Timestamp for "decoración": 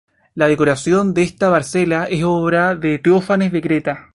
0.47-1.13